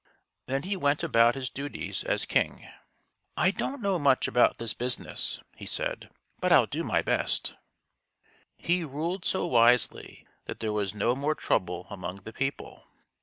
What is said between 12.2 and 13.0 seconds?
the people.